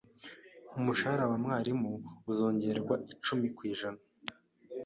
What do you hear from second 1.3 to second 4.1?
wa mwalimu uzongerwaho icumi kwijana